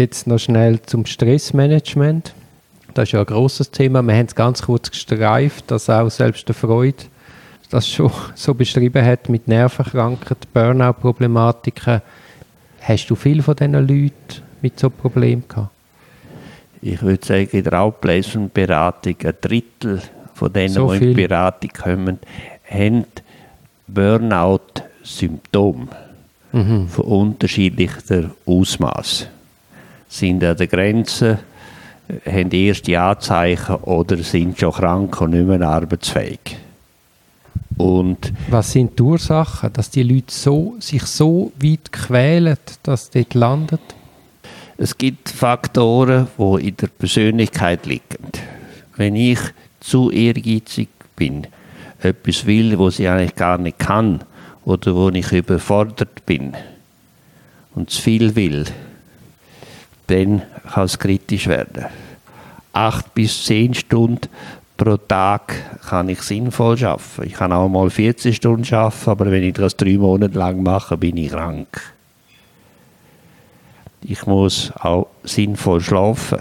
[0.00, 2.32] Jetzt noch schnell zum Stressmanagement.
[2.94, 4.00] Das ist ja ein grosses Thema.
[4.00, 6.94] Wir haben es ganz kurz gestreift, dass auch selbst der Freud
[7.68, 12.00] das schon so beschrieben hat mit Nervenkrankheiten, Burnout-Problematiken.
[12.80, 15.68] Hast du viel von diesen Leuten mit so Problemen gehabt?
[16.80, 20.00] Ich würde sagen, in der Outplacement-Beratung ein Drittel
[20.32, 22.18] von denen, so die in die Beratung kommen,
[22.64, 23.04] haben
[23.86, 25.88] Burnout-Symptome
[26.52, 26.88] mhm.
[26.88, 29.28] von unterschiedlicher Ausmaß.
[30.10, 31.38] Sind an der Grenze,
[32.26, 36.58] haben erste Anzeichen oder sind schon krank und nicht mehr arbeitsfähig.
[37.76, 43.22] Und Was sind die Ursachen, dass die Leute so, sich so weit quälen, dass sie
[43.22, 43.78] dort landen?
[44.76, 48.32] Es gibt Faktoren, die in der Persönlichkeit liegen.
[48.96, 49.38] Wenn ich
[49.80, 51.46] zu ehrgeizig bin,
[52.00, 54.20] etwas will, was ich eigentlich gar nicht kann
[54.64, 56.54] oder wo ich überfordert bin
[57.74, 58.64] und zu viel will,
[60.10, 61.86] dann kann es kritisch werden.
[62.72, 64.28] Acht bis zehn Stunden
[64.76, 65.54] pro Tag
[65.88, 67.24] kann ich sinnvoll schaffen.
[67.24, 70.96] Ich kann auch mal 40 Stunden schaffen, aber wenn ich das drei Monate lang mache,
[70.96, 71.94] bin ich krank.
[74.02, 76.38] Ich muss auch sinnvoll schlafen.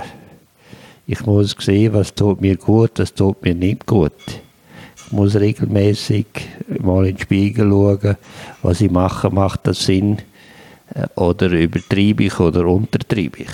[1.05, 4.13] Ich muss sehen, was tut mir gut, was tut mir nicht gut.
[4.95, 6.27] Ich muss regelmäßig
[6.79, 8.15] mal in den Spiegel schauen,
[8.61, 10.19] was ich mache, macht das Sinn
[11.15, 13.49] oder übertreibe ich oder untertreibe ich.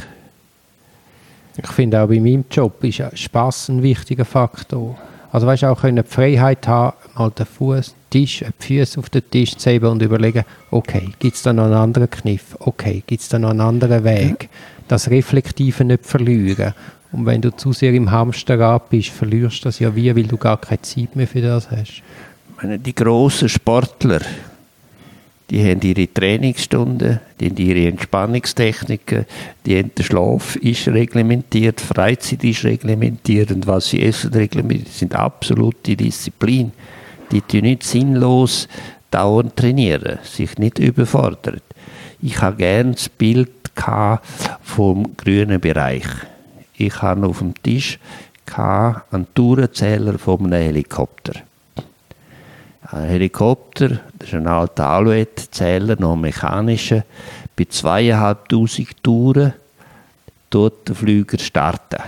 [1.58, 4.98] Ich finde auch bei meinem Job ist Spaß ein wichtiger Faktor.
[5.32, 9.10] Also weißt du auch können die Freiheit haben, mal den Fuß, Tisch, die Füße auf
[9.10, 12.56] den Tisch zu heben und überlegen, okay, gibt es da noch einen anderen Kniff?
[12.60, 14.50] Okay, gibt es da noch einen anderen Weg?
[14.88, 16.74] Das Reflektive nicht verlieren.
[17.12, 20.38] Und wenn du zu sehr im Hamsterrad bist, verlierst du das ja wie, weil du
[20.38, 22.02] gar keine Zeit mehr für das hast.
[22.64, 24.22] Die grossen Sportler,
[25.50, 29.26] die haben ihre Trainingsstunden, die haben ihre Entspannungstechniken,
[29.66, 35.16] die haben, der Schlaf ist reglementiert, Freizeit ist reglementiert und was sie essen reglementiert, sind
[35.16, 36.72] absolute Disziplin.
[37.32, 38.68] Die tun nicht sinnlos
[39.12, 41.62] dauernd trainieren, sich nicht überfordern.
[42.22, 43.52] Ich habe gerne das Bild
[44.64, 46.06] vom grünen Bereich.
[46.78, 48.00] Ich habe auf dem Tisch
[48.56, 51.42] einen Tourenzähler von einem Helikopter.
[52.92, 57.04] Ein Helikopter, das ist ein alter Alouette-Zähler, noch mechanischer,
[57.56, 59.54] bei zweieinhalbtausend Touren
[60.52, 62.04] dort der Flüger starten.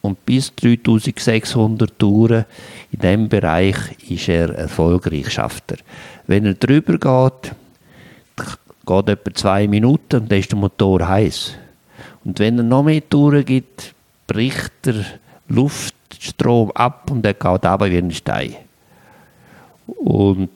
[0.00, 2.46] Und bis 3600 Touren
[2.90, 3.76] in diesem Bereich
[4.08, 5.78] ist er erfolgreich, schafft er.
[6.26, 7.54] Wenn er drüber geht,
[8.86, 11.52] geht etwa zwei Minuten und dann ist der Motor heiß.
[12.24, 13.94] Und wenn er noch mehr Touren gibt,
[14.26, 15.04] bricht der
[15.48, 18.56] Luftstrom ab und er geht aber wie ein Stein.
[19.98, 20.50] Und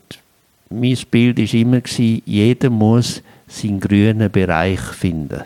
[0.71, 1.81] mein Bild war immer,
[2.25, 5.43] jeder muss seinen grünen Bereich finden.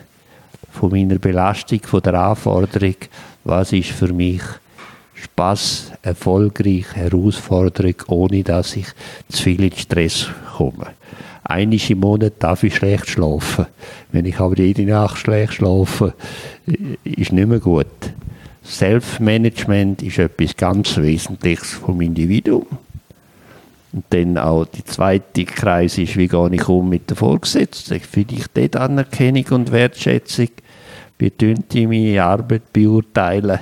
[0.71, 2.95] Von meiner Belastung, von der Anforderung,
[3.43, 4.41] was ist für mich
[5.15, 8.85] Spaß, erfolgreich, Herausforderung, ohne dass ich
[9.29, 10.87] zu viel in Stress komme.
[11.43, 13.65] Einmal im Monat darf ich schlecht schlafen.
[14.11, 16.13] Wenn ich aber jede Nacht schlecht schlafe,
[17.03, 17.87] ist nicht mehr gut.
[18.65, 22.67] Self-Management ist etwas ganz Wesentliches vom Individuum.
[23.93, 27.99] Und dann auch die zweite Kreis ist, wie gehe ich um mit der Vorgesetzten?
[27.99, 30.49] Finde ich dort Anerkennung und Wertschätzung?
[31.17, 33.59] Wie ich meine Arbeit beurteilen?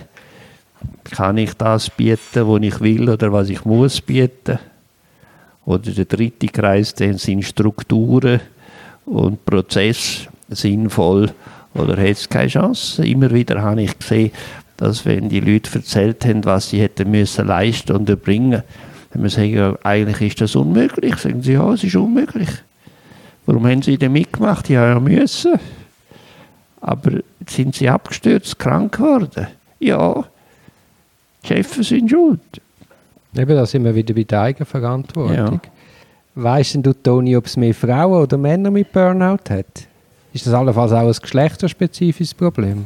[1.03, 4.59] Kann ich das bieten, was ich will oder was ich muss bieten?
[5.65, 8.41] Oder der dritte Kreis, dann sind Strukturen
[9.05, 11.31] und Prozesse sinnvoll
[11.73, 13.05] oder hat es keine Chance?
[13.05, 14.31] Immer wieder habe ich gesehen,
[14.77, 18.63] dass wenn die Leute erzählt haben, was sie hätten müssen leisten und erbringen,
[19.15, 22.49] wenn wir sagen, eigentlich ist das unmöglich, sagen sie, ja, es ist unmöglich.
[23.45, 24.67] Warum haben sie denn mitgemacht?
[24.67, 25.57] Ja, ja müssen.
[26.81, 29.47] Aber sind sie abgestürzt, krank geworden?
[29.79, 30.25] Ja,
[31.43, 32.41] die Chefs sind schuld.
[33.37, 35.35] Eben, da sind wir wieder bei der Eigenverantwortung.
[35.35, 35.59] Ja.
[36.35, 39.87] Weißt du, Toni, ob es mehr Frauen oder Männer mit Burnout hat?
[40.33, 42.85] Ist das allenfalls auch ein geschlechterspezifisches Problem?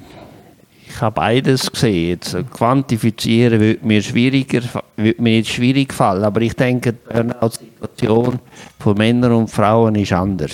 [1.00, 2.10] Ich habe beides gesehen.
[2.10, 4.60] Jetzt, äh, quantifizieren wird mir schwieriger,
[4.98, 8.38] wird mir jetzt schwierig fallen, aber ich denke, die Situation
[8.78, 10.52] von Männern und Frauen ist anders.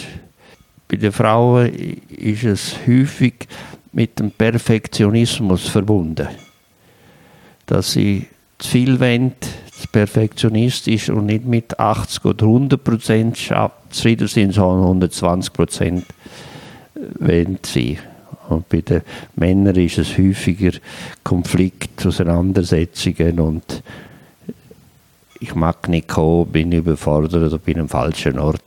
[0.88, 1.74] Bei den Frauen
[2.10, 3.48] ist es häufig
[3.92, 6.28] mit dem Perfektionismus verbunden.
[7.66, 8.28] Dass sie
[8.60, 9.32] zu viel wollen,
[9.72, 13.52] zu perfektionistisch und nicht mit 80 oder 100 Prozent
[13.90, 16.06] zufrieden sind, sondern 120 Prozent
[17.20, 17.98] wollen sie.
[18.50, 19.02] Und bei den
[19.36, 20.78] Männern ist es häufiger
[21.24, 23.84] Konflikt, Auseinandersetzungen und
[25.40, 28.62] ich mag nicht kommen, bin überfordert oder bin am falschen Ort.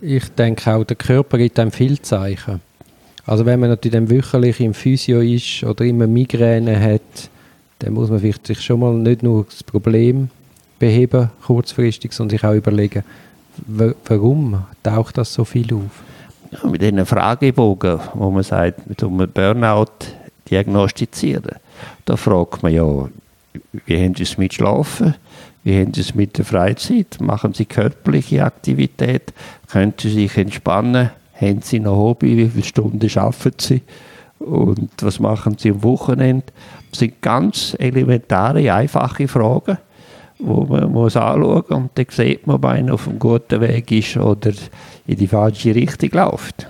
[0.00, 2.60] Ich denke auch, der Körper gibt einem viel Zeichen.
[3.26, 7.30] Also wenn man natürlich wöchentlich im Physio ist oder immer Migräne hat,
[7.78, 10.28] dann muss man vielleicht sich schon mal nicht nur das Problem
[10.78, 13.02] beheben, kurzfristig, sondern sich auch überlegen,
[13.66, 16.02] warum taucht das so viel auf?
[16.62, 20.06] Mit diesen Fragebogen, wo man sagt, mit einem Burnout
[20.50, 21.56] diagnostizieren,
[22.04, 23.08] da fragt man ja,
[23.86, 25.14] wie haben Sie es mit Schlafen?
[25.64, 27.18] Wie haben Sie es mit der Freizeit?
[27.20, 29.32] Machen Sie körperliche Aktivität?
[29.70, 31.10] Können Sie sich entspannen?
[31.40, 32.36] Haben Sie noch Hobby?
[32.36, 33.82] Wie viele Stunden arbeiten Sie?
[34.38, 36.46] Und was machen Sie am Wochenende?
[36.90, 39.78] Das sind ganz elementare, einfache Fragen,
[40.38, 41.76] wo man muss anschauen muss.
[41.76, 44.52] Und dann sieht man, ob einer auf einem guten Weg ist oder
[45.06, 46.66] in die falsche Richtung läuft.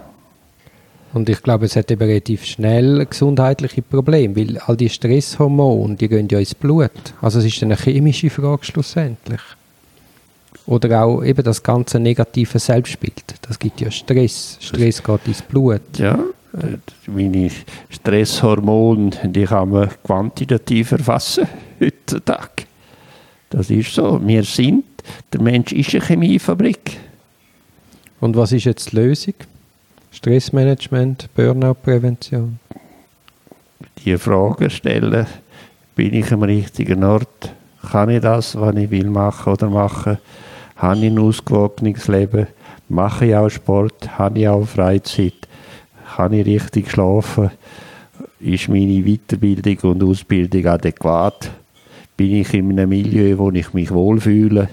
[1.14, 6.08] Und ich glaube, es hat eben relativ schnell gesundheitliche Probleme, weil all die Stresshormone, die
[6.08, 6.90] gehen ja ins Blut.
[7.22, 9.40] Also es ist eine chemische Frage schlussendlich.
[10.66, 13.22] Oder auch eben das ganze negative Selbstbild.
[13.43, 14.58] Das gibt ja Stress.
[14.61, 15.82] Stress geht ins Blut.
[15.99, 16.19] Ja,
[17.06, 17.50] meine
[17.90, 21.46] Stresshormone, die kann man quantitativ erfassen
[21.81, 22.54] heutzutage.
[23.56, 24.21] Das ist so.
[24.21, 24.85] Wir sind,
[25.33, 26.99] der Mensch ist eine Chemiefabrik.
[28.21, 29.35] Und was ist jetzt die Lösung?
[30.11, 32.59] Stressmanagement, Burnout-Prävention?
[34.05, 35.27] Die Frage stellen,
[35.95, 37.53] bin ich am richtigen Ort?
[37.93, 40.19] Kann ich das, was ich will machen oder machen?
[40.75, 42.49] Habe ich ein ausgewogenes Leben?
[42.89, 44.19] Mache ich auch Sport?
[44.19, 45.47] Habe ich auch Freizeit?
[46.17, 47.53] Kann ich richtig schlafen?
[48.41, 51.53] Ist meine Weiterbildung und Ausbildung adäquat?
[52.16, 54.69] Bin ich in einem Milieu, wo ich mich wohlfühle?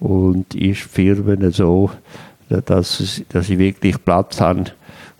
[0.00, 1.90] Und ist die Firma so,
[2.48, 4.64] dass, dass ich wirklich Platz habe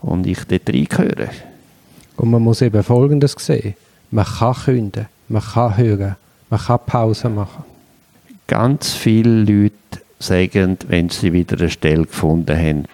[0.01, 1.29] und ich dort reingehöre?
[2.17, 3.75] Und man muss eben Folgendes sehen.
[4.11, 6.17] Man kann künden, man kann hören,
[6.51, 7.65] man kann Pause machen.
[8.47, 9.75] Ganz viele Leute
[10.19, 12.85] sagen, wenn sie wieder eine Stelle gefunden haben,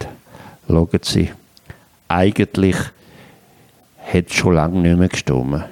[0.69, 1.31] schauen sie,
[2.09, 2.77] eigentlich
[4.13, 5.65] hat es schon lange nicht mehr gestimmt.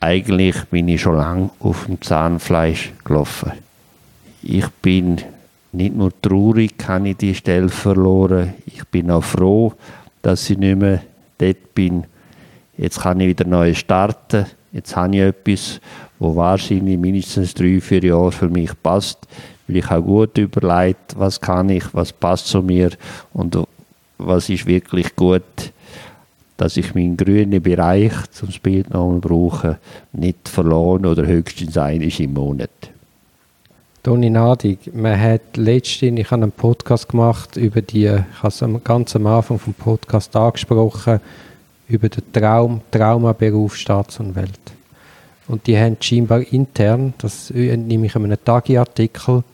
[0.00, 3.52] Eigentlich bin ich schon lange auf dem Zahnfleisch gelaufen.
[4.42, 5.20] Ich bin
[5.72, 8.54] nicht nur traurig, habe ich die Stelle verloren.
[8.66, 9.74] Ich bin auch froh,
[10.22, 11.02] dass ich nicht mehr
[11.38, 12.04] dort bin.
[12.76, 14.46] Jetzt kann ich wieder neu starten.
[14.70, 15.80] Jetzt habe ich etwas,
[16.18, 19.18] wo wahrscheinlich mindestens drei, vier Jahre für mich passt,
[19.66, 22.90] weil ich auch gut überlegt, was kann ich, was passt zu mir
[23.32, 23.58] und
[24.18, 25.72] was ist wirklich gut,
[26.58, 29.78] dass ich meinen grünen Bereich zum Bildnamen brauche,
[30.12, 32.70] nicht verloren oder höchstens einiges im Monat.
[34.02, 38.64] Toni Nadig, man hat letztens, ich habe einen Podcast gemacht über die, ich habe es
[38.84, 41.20] ganz am Anfang vom Podcast angesprochen,
[41.88, 44.60] über den Traum, Traumaberuf Staatsanwalt.
[45.46, 49.44] Und die haben scheinbar intern, das nehme ich in einem Tagi-Artikel,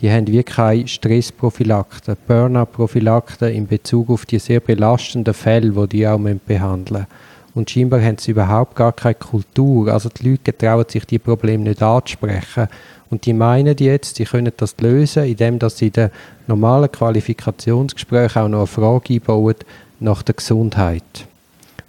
[0.00, 6.08] die haben wie keine Stressprophylaxe, Burnout-Prophylaxe in Bezug auf die sehr belastenden Fälle, die die
[6.08, 7.06] auch behandeln müssen.
[7.54, 9.92] Und scheinbar haben sie überhaupt gar keine Kultur.
[9.92, 12.68] Also die Leute trauen sich die Probleme nicht anzusprechen.
[13.10, 16.10] Und die meinen jetzt, sie können das lösen, indem sie in den
[16.46, 19.56] normalen Qualifikationsgesprächen auch noch eine Frage einbauen
[19.98, 21.26] nach der Gesundheit.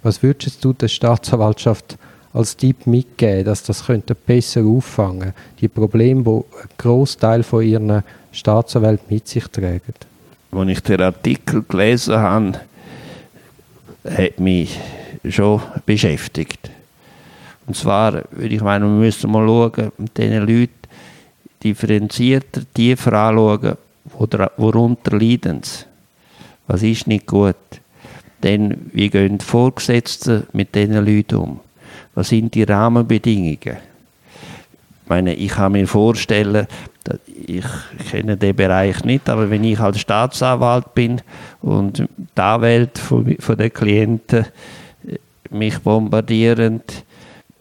[0.02, 1.96] Was würdest du der Staatsanwaltschaft
[2.32, 8.02] als Tipp mitgeben, dass das könnte besser auffangen die Probleme, die ein Großteil von ihren
[8.32, 9.94] Staatsanwälten mit sich tragen?
[10.50, 12.60] Als ich den Artikel gelesen habe,
[14.08, 14.78] hat mich
[15.28, 16.70] schon beschäftigt.
[17.66, 20.72] Und zwar würde ich meinen, wir müssen mal schauen, mit diesen Leuten
[21.62, 23.76] differenzierter, tiefer anschauen,
[24.56, 25.84] worunter leiden sie.
[26.66, 27.56] Was ist nicht gut?
[28.42, 31.60] Denn wie gehen die Vorgesetzten mit diesen Leuten um?
[32.14, 33.58] Was sind die Rahmenbedingungen?
[35.04, 36.66] Ich meine, ich kann mir vorstellen,
[37.46, 37.64] ich
[38.10, 41.20] kenne den Bereich nicht, aber wenn ich als Staatsanwalt bin
[41.60, 44.46] und die Anwälte von, von Klienten
[45.50, 46.82] mich bombardieren,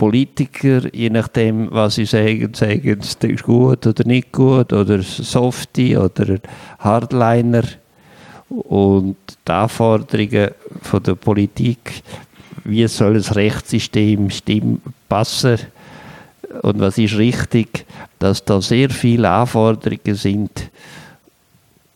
[0.01, 5.95] Politiker, je nachdem, was sie sagen, sagen, es ist gut oder nicht gut, oder Softie
[5.95, 6.39] oder
[6.79, 7.61] Hardliner.
[8.49, 10.49] Und die Anforderungen
[10.81, 12.01] von der Politik,
[12.63, 15.57] wie soll das Rechtssystem stimmen, passen
[16.61, 17.85] und was ist richtig,
[18.19, 20.69] dass da sehr viele Anforderungen sind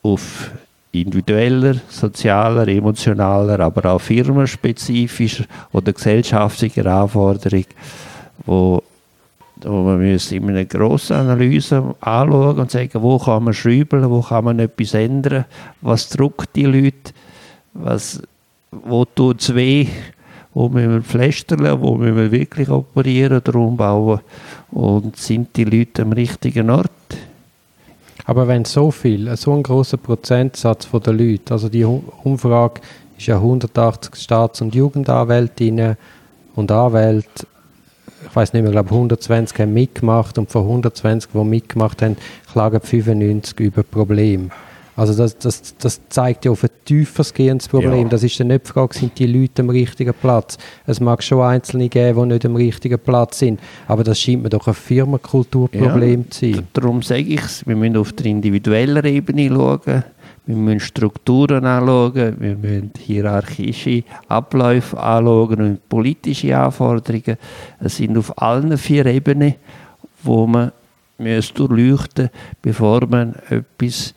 [0.01, 0.51] auf
[0.91, 7.65] individueller, sozialer, emotionaler, aber auch firmenspezifischer oder gesellschaftlicher Anforderung,
[8.45, 8.81] wo,
[9.61, 14.21] wo man müsste in einer grossen Analyse anschauen und sagen, wo kann man schrübeln, wo
[14.21, 15.45] kann man etwas ändern,
[15.81, 17.13] was drückt die Leute,
[17.73, 18.21] was,
[18.71, 19.87] wo tut es weh,
[20.55, 24.21] wo müssen wir pflastern, wo müssen wir wirklich operieren oder umbauen
[24.71, 26.89] und sind die Leute am richtigen Ort?
[28.23, 32.81] Aber wenn so viel, so ein großer Prozentsatz von der Leute, also die Umfrage
[33.17, 35.97] ist ja 180 Staats- und Jugendanwältinnen
[36.55, 37.45] und Anwälte,
[38.27, 42.15] ich weiß nicht mehr, glaube 120 haben mitgemacht und von 120, die mitgemacht haben,
[42.51, 44.49] klagen 95 über Probleme.
[44.95, 48.03] Also das, das, das zeigt ja auf ein tieferes gehendes Problem.
[48.03, 48.09] Ja.
[48.09, 50.57] Das ist dann nicht die Frage, sind die Leute am richtigen Platz?
[50.85, 54.49] Es mag schon Einzelne geben, die nicht am richtigen Platz sind, aber das scheint mir
[54.49, 56.67] doch ein Firmenkulturproblem ja, zu sein.
[56.73, 60.03] Darum sage ich es, wir müssen auf der individuellen Ebene schauen,
[60.45, 67.37] wir müssen Strukturen anschauen, wir müssen hierarchische Abläufe anschauen und politische Anforderungen.
[67.79, 69.55] Es sind auf allen vier Ebenen,
[70.23, 70.71] wo man
[71.17, 74.13] durchleuchten muss, bevor man etwas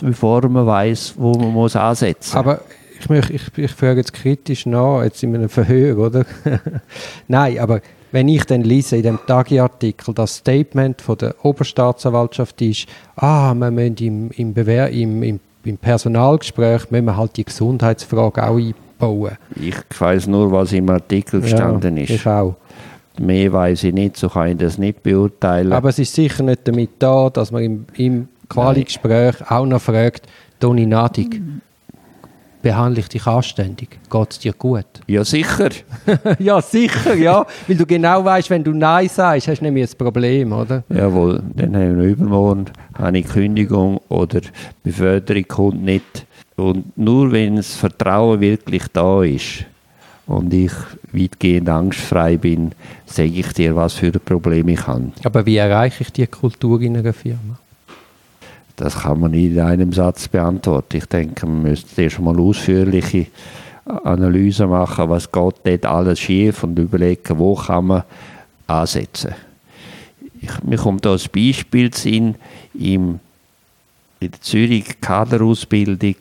[0.00, 2.36] bevor man weiß, wo man muss ansetzen muss.
[2.36, 2.60] Aber
[2.98, 6.24] ich, möchte, ich, ich frage jetzt kritisch nach, jetzt in einem Verhör, oder?
[7.28, 7.80] Nein, aber
[8.12, 12.86] wenn ich dann lese in dem Tagi-Artikel, das Statement von der Oberstaatsanwaltschaft ist,
[13.16, 18.46] ah, wir müssen im, im, Bewehr, im, im, im Personalgespräch müssen wir halt die Gesundheitsfrage
[18.46, 19.36] auch einbauen.
[19.56, 22.10] Ich weiß nur, was im Artikel gestanden ja, ist.
[22.10, 22.56] Ich auch.
[23.18, 25.72] Mehr weiß ich nicht, so kann ich das nicht beurteilen.
[25.72, 30.26] Aber es ist sicher nicht damit da, dass man im, im Quali-Gespräch auch noch fragt,
[30.60, 31.40] Toni Nadig,
[32.66, 33.98] behandle ich dich anständig?
[34.10, 34.86] Geht es dir gut?
[35.06, 35.68] Ja, sicher.
[36.40, 37.46] ja, sicher, ja.
[37.68, 40.82] Weil du genau weißt, wenn du Nein sagst, hast du nämlich ein Problem, oder?
[40.88, 44.40] Jawohl, dann haben wir übermorgen eine Kündigung oder
[44.82, 46.26] Beförderung kommt nicht.
[46.56, 49.64] Und nur wenn das Vertrauen wirklich da ist
[50.26, 50.72] und ich
[51.12, 52.72] weitgehend angstfrei bin,
[53.04, 55.12] sage ich dir, was für ein Problem ich habe.
[55.22, 57.58] Aber wie erreiche ich die Kultur in einer Firma?
[58.76, 60.98] Das kann man nicht in einem Satz beantworten.
[60.98, 63.26] Ich denke, man müsste erst mal ausführliche
[63.86, 68.02] Analyse machen, was geht dort alles schief und überlegen, wo kann man
[68.66, 69.34] ansetzen.
[70.40, 72.34] Ich, mir kommt da ein Beispiel in,
[72.74, 73.20] im,
[74.20, 76.16] in der Zürich Kaderausbildung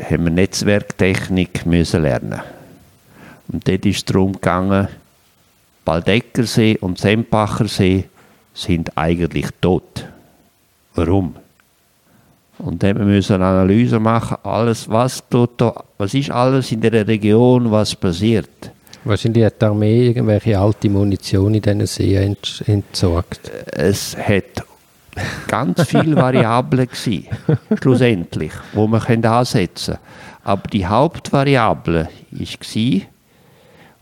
[0.00, 2.40] haben wir Netzwerktechnik müssen lernen.
[3.48, 4.88] Und dort ist es darum gegangen,
[5.84, 8.04] Baldeckersee und Sempachersee
[8.54, 10.06] sind eigentlich tot.
[11.00, 11.34] Warum?
[12.58, 16.82] Und dann müssen wir eine Analyse machen, alles, was, tut da, was ist alles in
[16.82, 18.70] der Region, was passiert.
[19.04, 23.50] Wahrscheinlich hat die Armee irgendwelche alte Munition in diesen See entsorgt.
[23.72, 24.62] Es hat
[25.48, 27.28] ganz viele Variablen gewesen,
[27.80, 30.04] schlussendlich, wo man ansetzen können.
[30.44, 33.00] Aber die Hauptvariable war,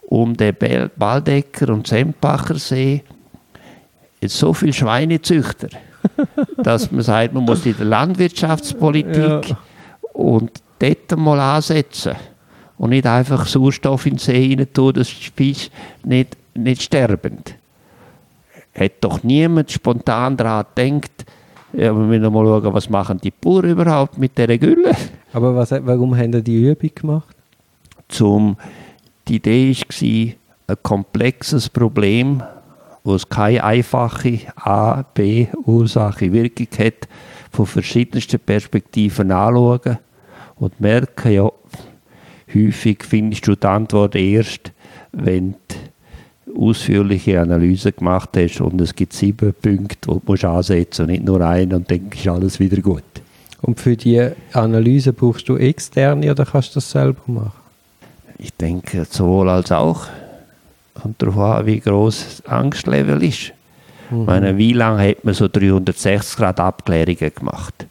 [0.08, 0.56] um den
[0.96, 3.04] Baldecker und Sempacher See
[4.20, 5.68] jetzt so viele Schweinezüchter
[6.56, 9.58] dass man sagt, man muss in der Landwirtschaftspolitik ja.
[10.12, 12.14] und dort mal ansetzen
[12.78, 15.70] und nicht einfach Sauerstoff in den See rein tun, dass die Fische
[16.04, 17.38] nicht, nicht sterben.
[18.74, 21.24] Hat doch niemand spontan daran gedacht,
[21.72, 24.94] ja, wir müssen mal schauen, was machen die Bauern überhaupt mit dieser Gülle.
[25.32, 27.36] Aber was, warum haben die die Übung gemacht?
[28.08, 28.56] Zum,
[29.26, 30.34] die Idee war,
[30.68, 32.42] ein komplexes Problem
[33.04, 37.08] es keine einfache A, B Ursache Wirkung hat,
[37.50, 39.98] von verschiedensten Perspektiven anschauen
[40.56, 41.50] und merken, ja,
[42.54, 44.72] häufig findest du die Antwort erst,
[45.12, 45.54] wenn
[46.46, 51.24] du ausführliche Analyse gemacht hast und es gibt sieben Punkte, die du ansetzen und nicht
[51.24, 53.02] nur einen und dann ist alles wieder gut.
[53.60, 57.52] Und für die Analyse brauchst du externe oder kannst du das selber machen?
[58.38, 60.06] Ich denke sowohl als auch
[61.00, 63.52] kommt darauf an, wie groß das Angstlevel ist.
[64.10, 64.24] Mhm.
[64.24, 67.86] meine, wie lange hat man so 360 Grad Abklärungen gemacht?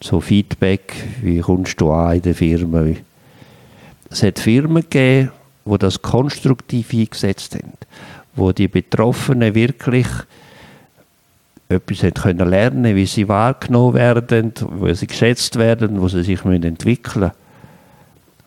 [0.00, 0.92] So Feedback,
[1.22, 2.84] wie kommst du an in der Firma?
[4.10, 5.30] Es hat Firmen gegeben,
[5.64, 7.72] die das konstruktiv eingesetzt haben,
[8.36, 10.06] wo die Betroffenen wirklich
[11.68, 16.44] etwas haben können lernen, wie sie wahrgenommen werden, wo sie geschätzt werden, wo sie sich
[16.44, 17.32] entwickeln müssen.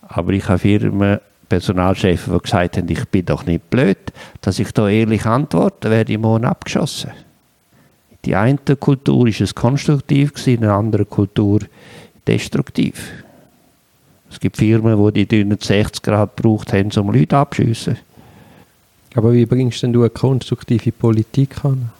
[0.08, 3.98] Aber ich habe Firmen Personalchefs, die gesagt haben, ich bin doch nicht blöd,
[4.40, 7.10] dass ich da ehrlich antworte, werde ich morgen abgeschossen.
[8.24, 11.60] Die eine Kultur ist es konstruktiv in der anderen Kultur
[12.26, 13.10] destruktiv.
[14.30, 17.96] Es gibt Firmen, die die 360 Grad gebraucht haben, um Leute abzuschiessen.
[19.14, 21.90] Aber wie bringst denn du eine konstruktive Politik an?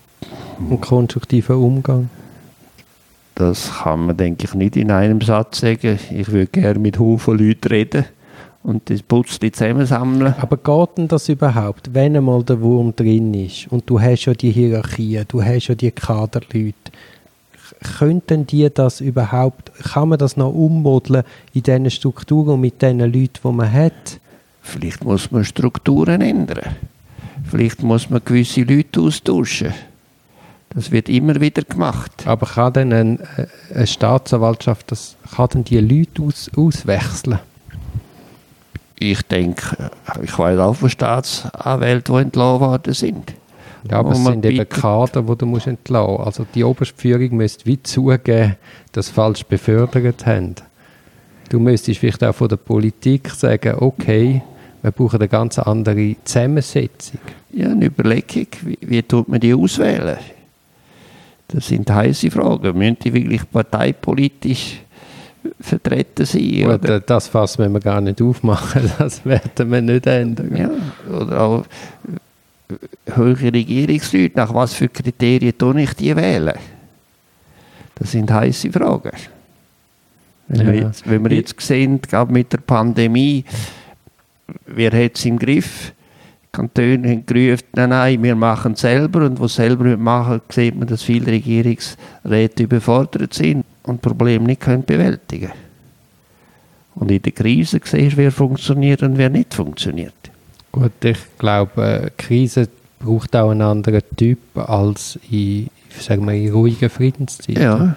[0.59, 2.11] Einen konstruktiven Umgang?
[3.35, 5.99] Das kann man, denke ich, nicht in einem Satz sagen.
[6.11, 8.05] Ich würde gerne mit Haufen Leuten reden
[8.69, 10.35] und das Putzli zusammensammeln.
[10.39, 14.35] Aber geht denn das überhaupt, wenn einmal der Wurm drin ist und du hast ja
[14.35, 16.75] die Hierarchie, du hast ja die Kaderleute,
[17.99, 22.99] könnten die das überhaupt, kann man das noch ummodeln in diesen Strukturen und mit den
[23.01, 24.21] Leuten, die man hat?
[24.61, 26.77] Vielleicht muss man Strukturen ändern.
[27.45, 29.73] Vielleicht muss man gewisse Leute austauschen.
[30.71, 32.27] Das wird immer wieder gemacht.
[32.27, 37.39] Aber kann denn ein, äh, eine Staatsanwaltschaft, das, kann denn die Leute aus, auswechseln?
[39.00, 39.90] Ich denke,
[40.23, 43.33] ich weiß auch von Staatsanwälten, die entlassen worden sind.
[43.88, 46.26] Ja, aber es sind eben bittet- Kader, die du musst entlassen musst.
[46.26, 48.57] Also die oberste Führung müsste wie zugeben,
[48.93, 50.57] dass sie falsch befördert haben.
[51.49, 54.43] Du müsstest vielleicht auch von der Politik sagen, okay,
[54.83, 57.21] wir brauchen eine ganz andere Zusammensetzung.
[57.52, 60.19] Ja, eine Überlegung, wie, wie tut man die auswählen?
[61.49, 62.76] Das sind heiße Fragen.
[62.76, 64.81] Müssen die wirklich parteipolitisch
[65.61, 66.66] vertreten sein?
[66.66, 70.57] Oder, äh, das Fass müssen wir gar nicht aufmachen, das werden wir nicht ändern.
[70.57, 70.71] ja,
[71.14, 71.64] oder auch
[72.71, 76.54] äh, höhere Regierungsleute, nach was für Kriterien tue ich die wählen?
[77.97, 79.11] Das sind heiße Fragen.
[80.49, 80.87] Wenn, wir, Ja.
[80.87, 83.45] jetzt, wenn wir jetzt sehen, gerade mit der Pandemie,
[84.66, 85.92] wer hat es im Griff?
[86.45, 89.26] Die Kantone haben gerufen, nein, nein, wir machen es selber.
[89.26, 94.85] Und sie selber machen, sieht man, dass viele Regierungsräte überfordert sind und Probleme nicht können
[94.85, 95.50] bewältigen
[96.95, 100.14] Und in der Krise siehst du, wer funktioniert und wer nicht funktioniert.
[100.73, 102.68] Gut, ich glaube, äh, Krise
[102.99, 105.68] braucht auch einen anderen Typ als in,
[105.99, 107.62] sagen wir, in ruhigen Friedenszeiten.
[107.62, 107.97] Ja,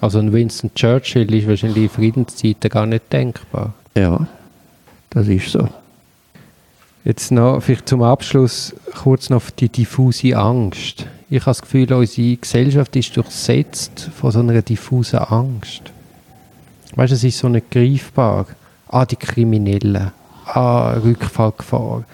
[0.00, 3.74] Also ein Winston Churchill ist wahrscheinlich in Friedenszeiten gar nicht denkbar.
[3.96, 4.26] ja,
[5.10, 5.68] das ist so.
[7.04, 11.06] Jetzt noch, vielleicht zum Abschluss kurz noch auf die diffuse Angst.
[11.30, 15.82] Ich habe das Gefühl, unsere Gesellschaft ist durchsetzt von so einer diffusen Angst.
[16.94, 18.46] Weißt du, es ist so nicht greifbar.
[18.88, 20.10] Ah, die Kriminellen.
[20.46, 22.04] Ah, Rückfallgefahr.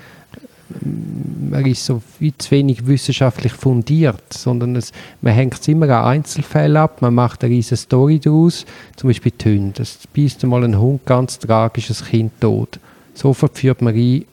[0.80, 4.90] Man ist so wie zu wenig wissenschaftlich fundiert, sondern es,
[5.20, 8.66] man hängt es immer an Einzelfällen ab, man macht eine riesige Story daraus,
[8.96, 9.82] zum Beispiel die Hunde.
[9.82, 12.80] Es beißt einmal ein Hund ganz tragisches Kind tot.
[13.14, 14.24] Sofort führt man ein,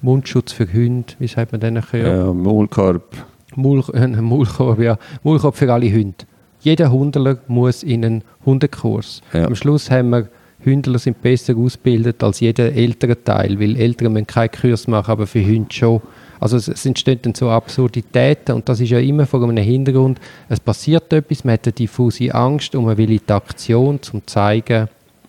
[0.00, 2.16] Mundschutz für Hunde, wie sagt man nachher?
[2.16, 3.26] Ja, Maulkorb.
[3.94, 4.98] Äh, Maulkorb, ja.
[5.22, 6.24] Maulkorb für alle Hunde.
[6.60, 9.22] Jeder Hundler muss in einen Hundekurs.
[9.32, 9.46] Ja.
[9.46, 10.28] Am Schluss haben wir
[10.62, 15.26] Hündler sind besser ausgebildet als jeder ältere Teil, weil Ältere müssen keinen Kurs machen, aber
[15.26, 16.02] für Hunde schon.
[16.38, 20.18] Also es, es entstehen dann so Absurditäten und das ist ja immer vor einem Hintergrund,
[20.48, 24.02] es passiert etwas, man hat eine diffuse Angst und man will in die Aktion, um
[24.02, 24.88] zu zeigen,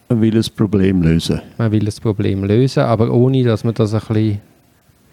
[0.09, 1.41] Man will das Problem lösen.
[1.57, 4.41] man will das Problem lösen, aber ohne, dass man das ein bisschen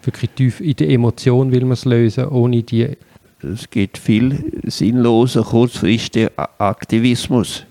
[0.03, 2.97] wirklich tief in der Emotion will man es lösen, ohne die
[3.41, 7.65] Es gibt viel sinnloser, kurzfristiger Aktivismus,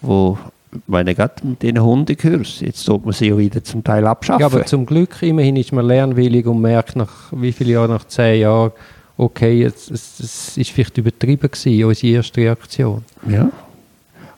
[0.00, 0.38] wo
[0.86, 4.40] meine gerade mit den Hundekurs, jetzt tut man sie ja wieder zum Teil abschaffen.
[4.40, 8.06] Ja, aber zum Glück, immerhin ist man lernwillig und merkt nach wie vielen Jahren, nach
[8.06, 8.72] zehn Jahren,
[9.16, 13.04] okay, jetzt, es, es ist vielleicht übertrieben gewesen, unsere erste Reaktion.
[13.28, 13.50] Ja.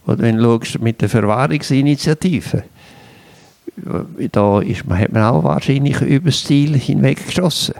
[0.06, 2.64] Oder wenn du schaust, mit der Verwahrungsinitiative,
[4.32, 7.74] da ist man, hat man auch wahrscheinlich über das Ziel hinweg geschossen.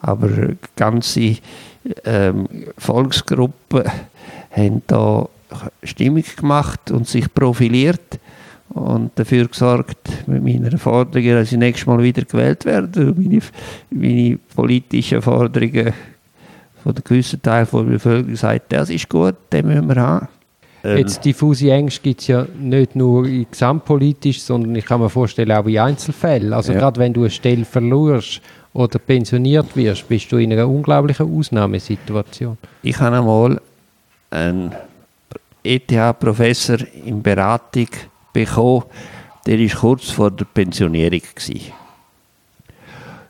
[0.00, 0.28] Aber
[0.76, 1.36] ganze
[2.04, 3.84] ähm, Volksgruppen
[4.50, 5.28] haben da
[5.82, 8.18] Stimmung gemacht und sich profiliert
[8.70, 13.14] und dafür gesorgt, mit meiner Forderung, dass ich nächstes Mal wieder gewählt werde.
[13.16, 13.40] Meine,
[13.90, 15.92] meine politischen Forderungen
[16.82, 20.28] von einem gewissen Teil der Bevölkerung sagt, das ist gut, den müssen wir haben.
[20.84, 25.50] Ähm, Jetzt diffuse Ängste gibt es ja nicht nur gesamtpolitisch, sondern ich kann mir vorstellen
[25.52, 26.52] auch in Einzelfällen.
[26.52, 26.80] Also Ja.
[26.80, 28.42] gerade wenn du eine Stelle verlierst
[28.74, 32.58] oder pensioniert wirst, bist du in einer unglaublichen Ausnahmesituation.
[32.82, 33.60] Ich habe einmal
[34.30, 34.72] einen
[35.62, 37.88] ETH-Professor in Beratung
[38.34, 38.84] bekommen,
[39.46, 41.72] der ist kurz vor der Pensionierung gewesen.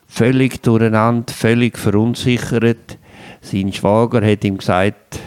[0.08, 2.98] Völlig durcheinander, völlig verunsichert.
[3.40, 5.20] Sein Schwager hat ihm gesagt,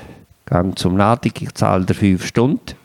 [0.48, 2.76] gang zum Nadig, ich zahle dir fünf Stunden.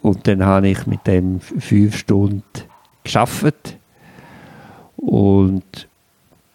[0.00, 2.42] Und dann habe ich mit dem fünf Stunden
[3.02, 3.76] geschafft.
[4.96, 5.88] Und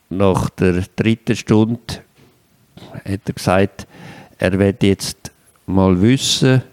[0.09, 2.01] nach der dritten Stunde
[3.05, 3.87] hat er gesagt,
[4.39, 5.31] er wird jetzt
[5.67, 6.63] mal wissen,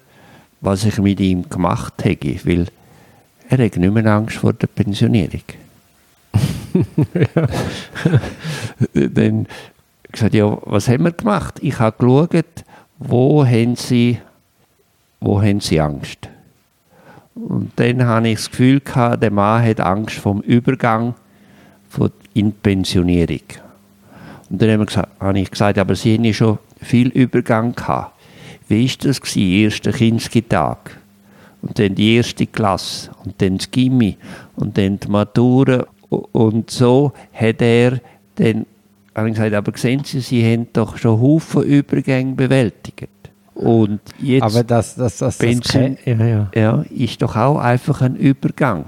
[0.60, 2.66] was ich mit ihm gemacht hätte, weil
[3.48, 5.42] er hat nicht mehr Angst vor der Pensionierung.
[8.94, 9.46] Dann
[10.12, 11.58] gesagt, ja, was haben wir gemacht?
[11.60, 12.64] Ich habe geschaut,
[12.98, 14.18] wo haben sie,
[15.20, 16.28] wo haben sie Angst?
[17.34, 21.14] Und dann habe ich das Gefühl gehabt, der Mann hat Angst vom Übergang
[22.34, 23.42] in die Pensionierung.
[24.50, 24.86] Und dann
[25.20, 28.14] habe ich gesagt, aber Sie ja schon viel Übergang gehabt.
[28.68, 30.98] Wie war das, gewesen, erster Kindstag?
[31.60, 34.16] Und dann die erste Klasse und dann das Gimmi
[34.56, 35.86] und dann die Matura.
[36.08, 38.00] Und so hat er
[38.36, 38.66] dann
[39.18, 43.08] habe ich gesagt, aber sehen Sie, Sie haben doch schon Haufen Übergänge bewältigt.
[43.54, 46.50] Und jetzt Aber das, das, das, das, Pension- ja, ja.
[46.54, 48.84] ja, ist doch auch einfach ein Übergang.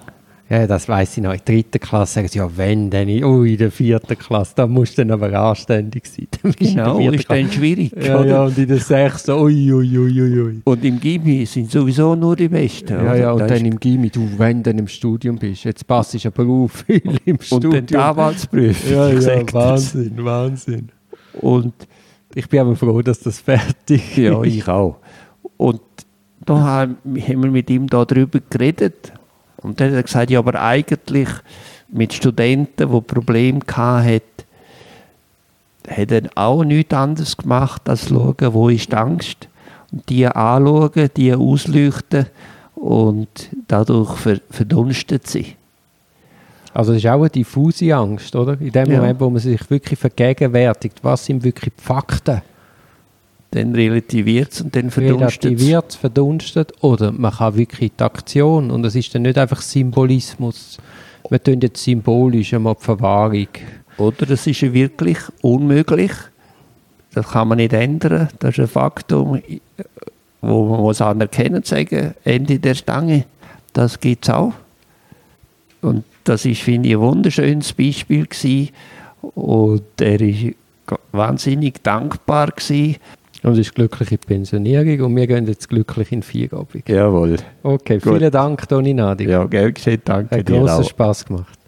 [0.51, 1.33] Ja, das weiß ich noch.
[1.33, 4.53] In der dritten Klasse sagen sie, ja, wenn, dann in, oh, in der vierten Klasse,
[4.57, 6.27] da musst du dann aber anständig sein.
[6.43, 7.93] Dann du in der Genau, ist dann schwierig.
[8.05, 8.29] Ja, oder?
[8.29, 10.61] ja, und in der sechsten, ui, ui, ui, ui.
[10.65, 12.93] Und im Gimmi sind sowieso nur die Besten.
[12.95, 13.17] Ja, oder?
[13.17, 16.29] ja, und Das dann im Gimmi, du, wenn du im Studium bist, jetzt passt du
[16.29, 17.73] aber auf, viel im und Studium.
[17.73, 18.91] dann die Anwaltsprüfung.
[18.93, 19.55] ja, ja, sag das.
[19.95, 20.89] Wahnsinn, Wahnsinn.
[21.41, 21.75] Und
[22.35, 24.53] Ich bin aber froh, dass das fertig ja, ist.
[24.53, 24.97] ich auch.
[25.57, 25.81] Und
[26.45, 29.13] da haben wir mit ihm darüber geredet.
[29.63, 31.29] Und dann hat er gesagt, ja, aber eigentlich
[31.89, 34.23] mit Studenten, die Probleme hatten,
[35.89, 39.49] hat er auch nichts anderes gemacht, als schauen, wo ist die Angst.
[39.91, 42.27] Und die anschauen, die ausleuchten
[42.77, 45.57] und dadurch ver verdunstet sie.
[46.73, 48.61] Also das ist auch eine diffuse Angst, oder?
[48.61, 48.99] In dem Ja.
[48.99, 52.43] Moment, wo man sich wirklich vergegenwärtigt, was sind wirklich die Fakten?
[53.53, 58.85] Dann relativiert es und dann verdunstet relativiert, verdunstet oder man kann wirklich die Aktion und
[58.85, 60.79] es ist dann nicht einfach Symbolismus.
[61.29, 63.49] Wir tun jetzt symbolisch einmal die Verwahrung.
[63.99, 66.13] Oder es ist ja wirklich unmöglich.
[67.13, 68.29] Das kann man nicht ändern.
[68.39, 69.41] Das ist ein Faktum,
[70.41, 73.27] wo man muss anerkennen und sagen, Ende der Stange,
[73.73, 74.55] das gibt es auch.
[75.83, 78.71] Und das ist, finde ich, ein wunderschönes Beispiel gewesen.
[79.23, 82.97] Und er war wahnsinnig dankbar gewesen.
[83.43, 86.89] Und es ist glückliche Pensionierung und wir gehen jetzt glücklich in Feierabend.
[86.89, 87.37] Jawohl.
[87.63, 88.19] Okay, Gut.
[88.19, 89.29] vielen Dank, Toni Nadig.
[89.29, 90.85] Ja, gell geschehen, danke Hat dir Hat grossen.
[90.85, 91.59] Spass gemacht.